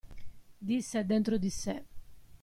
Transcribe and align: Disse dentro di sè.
Disse 0.59 1.03
dentro 1.05 1.37
di 1.37 1.51
sè. 1.51 1.83